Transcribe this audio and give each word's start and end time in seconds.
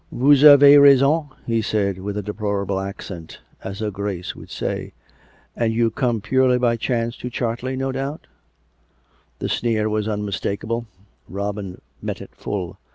"Vous 0.11 0.43
avez 0.43 0.79
raisong," 0.79 1.29
he 1.45 1.61
said 1.61 1.99
with 1.99 2.17
a 2.17 2.23
deplorable 2.23 2.79
accent." 2.79 3.37
As 3.63 3.77
her 3.81 3.91
Grace 3.91 4.35
would 4.35 4.49
say. 4.49 4.93
And 5.55 5.73
you 5.73 5.91
come 5.91 6.21
purely 6.21 6.57
by 6.57 6.75
chance 6.75 7.15
to 7.17 7.29
Chartley, 7.29 7.75
no 7.75 7.91
doubt!" 7.91 8.25
The 9.41 9.47
sneer 9.47 9.87
was 9.89 10.07
unmistakable. 10.07 10.87
Robin 11.29 11.81
met 12.01 12.19
it 12.19 12.33
full. 12.33 12.79